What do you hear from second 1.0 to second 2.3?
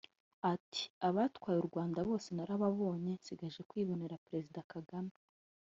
“Abatwaye u Rwanda bose